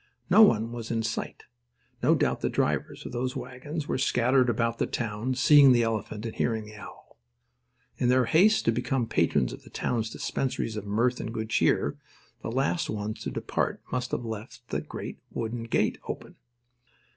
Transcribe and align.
No 0.31 0.41
one 0.41 0.71
was 0.71 0.89
in 0.89 1.03
sight. 1.03 1.43
No 2.01 2.15
doubt 2.15 2.41
the 2.41 2.49
drivers 2.49 3.05
of 3.05 3.11
those 3.11 3.35
wagons 3.35 3.87
were 3.87 3.99
scattered 3.99 4.49
about 4.49 4.79
the 4.79 4.87
town 4.87 5.35
"seeing 5.35 5.73
the 5.73 5.83
elephant 5.83 6.25
and 6.25 6.33
hearing 6.33 6.65
the 6.65 6.75
owl." 6.75 7.17
In 7.99 8.09
their 8.09 8.25
haste 8.25 8.65
to 8.65 8.71
become 8.71 9.05
patrons 9.05 9.53
of 9.53 9.61
the 9.61 9.69
town's 9.69 10.09
dispensaries 10.09 10.75
of 10.75 10.87
mirth 10.87 11.19
and 11.19 11.31
good 11.31 11.51
cheer 11.51 11.97
the 12.41 12.49
last 12.51 12.89
ones 12.89 13.21
to 13.21 13.29
depart 13.29 13.79
must 13.91 14.09
have 14.09 14.25
left 14.25 14.69
the 14.69 14.81
great 14.81 15.19
wooden 15.29 15.65
gate 15.65 15.97
swinging 16.01 16.07
open. 16.09 16.35